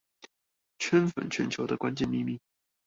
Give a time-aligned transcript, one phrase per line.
[0.79, 2.41] 圈粉全球的關鍵秘密